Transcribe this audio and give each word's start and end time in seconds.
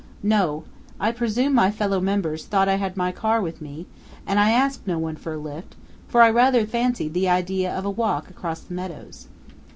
"No. 0.23 0.63
I 0.99 1.11
presume 1.11 1.53
my 1.53 1.69
fellow 1.69 1.99
members 1.99 2.45
thought 2.45 2.67
I 2.67 2.77
had 2.77 2.97
my 2.97 3.11
car 3.11 3.39
with 3.39 3.61
me, 3.61 3.85
and 4.25 4.39
I 4.39 4.49
asked 4.49 4.87
no 4.87 4.97
one 4.97 5.15
for 5.15 5.33
a 5.33 5.37
lift, 5.37 5.75
for 6.07 6.23
I 6.23 6.31
rather 6.31 6.65
fancied 6.65 7.13
the 7.13 7.29
idea 7.29 7.71
of 7.71 7.85
a 7.85 7.91
walk 7.91 8.27
across 8.27 8.61
the 8.61 8.73
meadows." 8.73 9.27